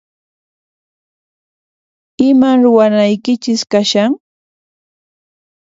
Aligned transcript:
Iman 2.27 2.57
ruwanaykichis 2.65 3.61
kashan? 3.71 4.11